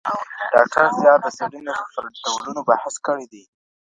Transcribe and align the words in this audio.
ډاکټر 0.53 0.85
زیار 0.99 1.19
د 1.23 1.27
څېړني 1.37 1.75
پر 1.93 2.05
ډولونو 2.23 2.59
بحث 2.69 2.95
کړی 3.05 3.25
دئ. 3.31 3.43